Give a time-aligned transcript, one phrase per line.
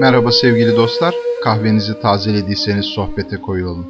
[0.00, 3.86] Merhaba sevgili dostlar, kahvenizi tazelediyseniz sohbete koyulalım.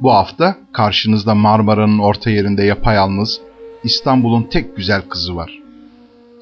[0.00, 3.40] Bu hafta karşınızda Marmara'nın orta yerinde yapayalnız
[3.84, 5.58] İstanbul'un tek güzel kızı var.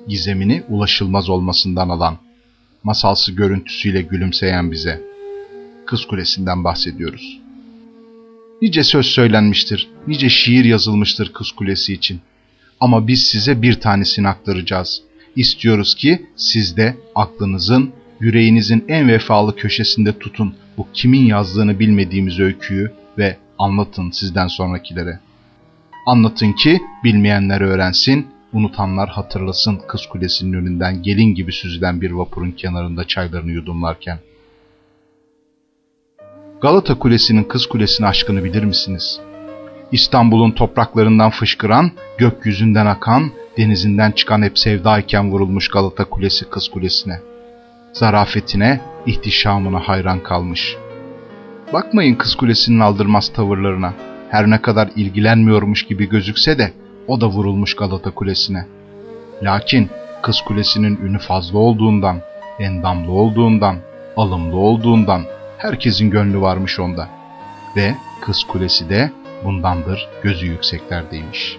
[0.09, 2.17] Gizemini ulaşılmaz olmasından alan,
[2.85, 5.03] masalsı görüntüsüyle gülümseyen bize.
[5.87, 7.41] Kız Kulesi'nden bahsediyoruz.
[8.63, 12.21] Nice söz söylenmiştir, nice şiir yazılmıştır Kız Kulesi için.
[12.81, 15.03] Ama biz size bir tanesini aktaracağız.
[15.37, 22.93] İstiyoruz ki siz de aklınızın, yüreğinizin en vefalı köşesinde tutun bu kimin yazdığını bilmediğimiz öyküyü
[23.19, 25.19] ve anlatın sizden sonrakilere.
[26.07, 33.07] Anlatın ki bilmeyenler öğrensin, unutanlar hatırlasın Kız Kulesi'nin önünden gelin gibi süzülen bir vapurun kenarında
[33.07, 34.19] çaylarını yudumlarken.
[36.61, 39.21] Galata Kulesi'nin Kız Kulesi'nin aşkını bilir misiniz?
[39.93, 47.21] İstanbul'un topraklarından fışkıran, gökyüzünden akan, denizinden çıkan hep sevdayken vurulmuş Galata Kulesi Kız Kulesi'ne.
[47.93, 50.77] Zarafetine, ihtişamına hayran kalmış.
[51.73, 53.93] Bakmayın Kız Kulesi'nin aldırmaz tavırlarına.
[54.31, 56.73] Her ne kadar ilgilenmiyormuş gibi gözükse de
[57.07, 58.67] o da vurulmuş Galata Kulesi'ne.
[59.43, 59.91] Lakin
[60.23, 62.21] Kız Kulesi'nin ünü fazla olduğundan,
[62.61, 63.77] endamlı olduğundan,
[64.17, 65.23] alımlı olduğundan
[65.59, 67.09] herkesin gönlü varmış onda.
[67.77, 69.11] Ve Kız Kulesi de
[69.45, 71.57] bundandır gözü yükseklerdeymiş.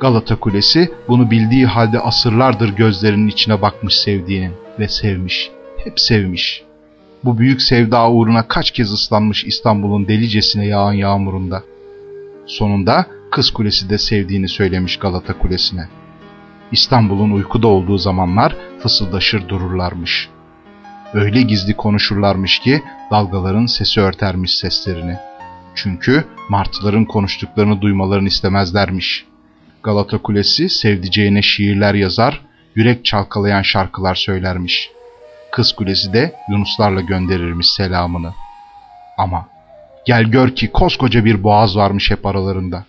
[0.00, 5.50] Galata Kulesi bunu bildiği halde asırlardır gözlerinin içine bakmış sevdiğinin ve sevmiş,
[5.84, 6.62] hep sevmiş.
[7.24, 11.62] Bu büyük sevda uğruna kaç kez ıslanmış İstanbul'un delicesine yağan yağmurunda.
[12.46, 15.88] Sonunda Kız Kulesi de sevdiğini söylemiş Galata Kulesi'ne.
[16.72, 20.28] İstanbul'un uykuda olduğu zamanlar fısıldaşır dururlarmış.
[21.14, 25.16] Öyle gizli konuşurlarmış ki dalgaların sesi örtermiş seslerini.
[25.74, 29.24] Çünkü martıların konuştuklarını duymalarını istemezlermiş.
[29.82, 32.40] Galata Kulesi sevdiceğine şiirler yazar,
[32.74, 34.90] yürek çalkalayan şarkılar söylermiş.
[35.52, 38.32] Kız Kulesi de Yunuslarla gönderirmiş selamını.
[39.18, 39.46] Ama
[40.06, 42.84] gel gör ki koskoca bir boğaz varmış hep aralarında.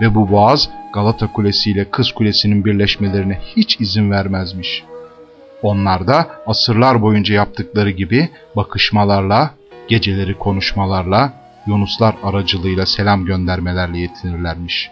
[0.00, 4.84] Ve bu boğaz Galata Kulesi ile Kız Kulesi'nin birleşmelerine hiç izin vermezmiş.
[5.62, 9.50] Onlar da asırlar boyunca yaptıkları gibi bakışmalarla,
[9.88, 11.32] geceleri konuşmalarla,
[11.66, 14.90] Yunuslar aracılığıyla selam göndermelerle yetinirlermiş.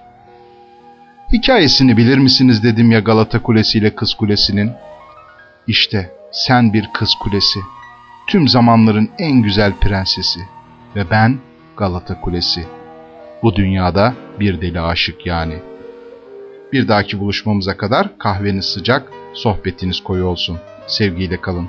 [1.32, 4.72] Hikayesini bilir misiniz dedim ya Galata Kulesi ile Kız Kulesi'nin.
[5.66, 7.60] İşte sen bir kız kulesi,
[8.26, 10.40] tüm zamanların en güzel prensesi
[10.96, 11.38] ve ben
[11.76, 12.66] Galata Kulesi.
[13.42, 15.58] Bu dünyada bir deli aşık yani.
[16.72, 20.58] Bir dahaki buluşmamıza kadar kahveniz sıcak, sohbetiniz koyu olsun.
[20.86, 21.68] Sevgiyle kalın.